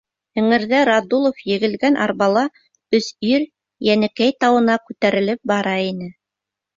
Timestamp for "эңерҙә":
0.41-0.77